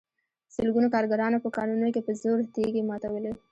سلګونو 0.55 0.87
کارګرانو 0.95 1.43
په 1.43 1.49
کانونو 1.57 1.87
کې 1.93 2.01
په 2.07 2.11
زور 2.21 2.37
تېږې 2.53 2.81
ماتولې 2.89 3.31